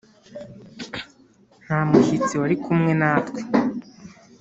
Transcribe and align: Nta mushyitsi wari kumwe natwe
Nta 1.63 1.79
mushyitsi 1.89 2.33
wari 2.41 2.55
kumwe 2.63 2.91
natwe 2.99 3.39